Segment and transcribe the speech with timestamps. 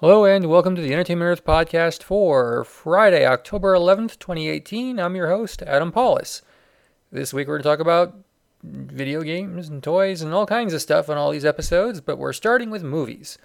[0.00, 5.00] Hello and welcome to the Entertainment Earth podcast for Friday, October 11th, 2018.
[5.00, 6.42] I'm your host, Adam Pawlus.
[7.10, 8.14] This week we're going to talk about
[8.62, 12.34] video games and toys and all kinds of stuff on all these episodes, but we're
[12.34, 13.38] starting with movies.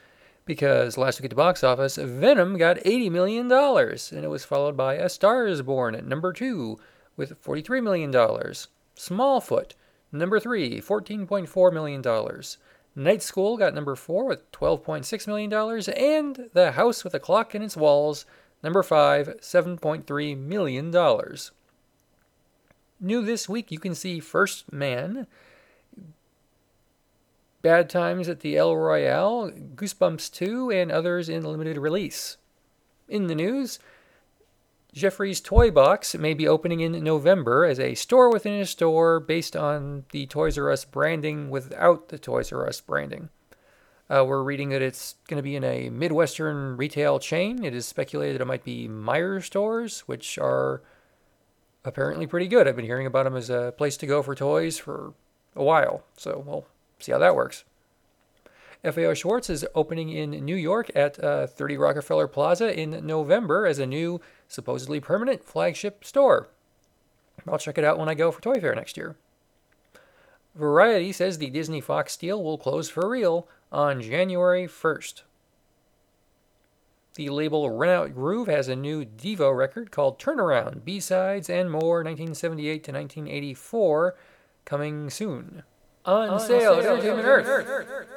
[0.44, 4.76] Because last week at the box office, Venom got $80 million, and it was followed
[4.76, 6.78] by A Star is Born at number 2
[7.16, 8.12] with $43 million.
[8.12, 9.72] Smallfoot,
[10.12, 12.02] number 3, $14.4 million.
[12.96, 15.52] Night School got number four with $12.6 million,
[15.98, 18.26] and The House with a Clock in Its Walls,
[18.62, 20.92] number five, $7.3 million.
[23.00, 25.26] New this week, you can see First Man,
[27.62, 32.38] Bad Times at the El Royale, Goosebumps 2, and others in limited release.
[33.08, 33.80] In the news,
[34.94, 39.56] Geoffrey's Toy Box may be opening in November as a store within a store based
[39.56, 43.30] on the Toys R Us branding without the Toys R Us branding.
[44.10, 47.64] Uh, we're reading that it's going to be in a Midwestern retail chain.
[47.64, 50.82] It is speculated that it might be Meijer stores, which are
[51.86, 52.68] apparently pretty good.
[52.68, 55.14] I've been hearing about them as a place to go for toys for
[55.56, 56.04] a while.
[56.18, 56.68] So we'll
[57.00, 57.64] see how that works.
[58.84, 63.78] FAO Schwarz is opening in New York at uh, 30 Rockefeller Plaza in November as
[63.78, 66.50] a new, supposedly permanent flagship store.
[67.48, 69.16] I'll check it out when I go for Toy Fair next year.
[70.56, 75.22] Variety says the Disney Fox deal will close for real on January 1st.
[77.16, 82.84] The label Runout Groove has a new Devo record called Turnaround, B-Sides and More 1978
[82.86, 84.16] to 1984
[84.66, 85.64] coming soon.
[86.06, 87.48] On, on sale, at Entertainment Earth.
[87.48, 88.08] Earth.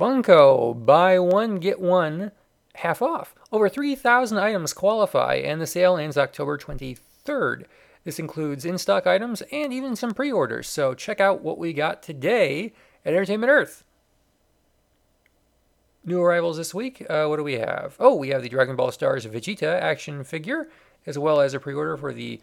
[0.00, 2.32] Funko, buy one, get one
[2.76, 3.34] half off.
[3.52, 7.64] Over 3,000 items qualify, and the sale ends October 23rd.
[8.04, 11.74] This includes in stock items and even some pre orders, so check out what we
[11.74, 12.72] got today
[13.04, 13.84] at Entertainment Earth.
[16.02, 17.96] New arrivals this week, uh, what do we have?
[18.00, 20.70] Oh, we have the Dragon Ball Stars Vegeta action figure,
[21.04, 22.40] as well as a pre order for the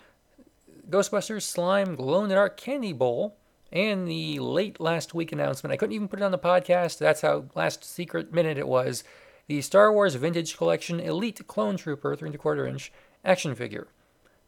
[0.92, 3.36] Ghostbusters Slime Glow in the Dark Candy Bowl
[3.72, 5.74] and the late last week announcement.
[5.74, 6.98] I couldn't even put it on the podcast.
[6.98, 9.04] That's how last secret minute it was.
[9.48, 12.92] The Star Wars Vintage Collection Elite Clone Trooper 3 and quarter inch
[13.24, 13.88] action figure.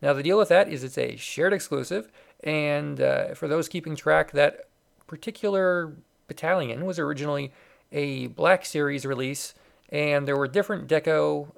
[0.01, 2.09] Now the deal with that is it's a shared exclusive,
[2.43, 4.67] and uh, for those keeping track, that
[5.07, 5.93] particular
[6.27, 7.51] battalion was originally
[7.91, 9.53] a Black Series release,
[9.89, 11.51] and there were different deco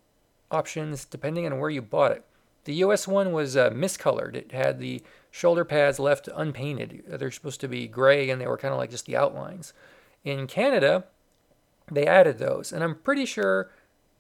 [0.49, 2.25] options depending on where you bought it.
[2.66, 4.35] The US one was uh, miscolored.
[4.35, 5.01] It had the
[5.31, 7.03] shoulder pads left unpainted.
[7.07, 9.73] They're supposed to be gray and they were kind of like just the outlines.
[10.23, 11.05] In Canada,
[11.89, 12.72] they added those.
[12.72, 13.72] And I'm pretty sure,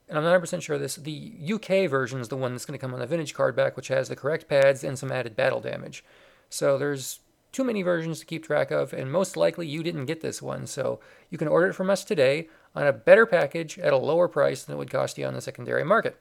[0.09, 2.81] and I'm not 100% sure this, the UK version is the one that's going to
[2.81, 5.59] come on the vintage card back, which has the correct pads and some added battle
[5.59, 6.03] damage.
[6.49, 7.19] So there's
[7.51, 10.65] too many versions to keep track of, and most likely you didn't get this one.
[10.65, 14.27] So you can order it from us today on a better package at a lower
[14.27, 16.19] price than it would cost you on the secondary market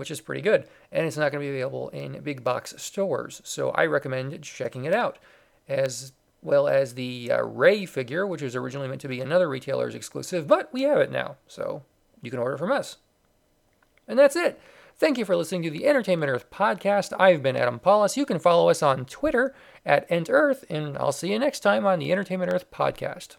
[0.00, 0.66] which is pretty good.
[0.90, 3.42] And it's not going to be available in big box stores.
[3.44, 5.18] So I recommend checking it out.
[5.68, 6.12] As
[6.42, 10.48] well as the uh, Rey figure, which was originally meant to be another retailer's exclusive,
[10.48, 11.36] but we have it now.
[11.46, 11.82] So
[12.22, 12.96] you can order from us.
[14.08, 14.58] And that's it.
[14.96, 17.12] Thank you for listening to the Entertainment Earth podcast.
[17.18, 18.16] I've been Adam Pawlus.
[18.16, 21.98] You can follow us on Twitter at EntEarth, and I'll see you next time on
[21.98, 23.36] the Entertainment Earth podcast.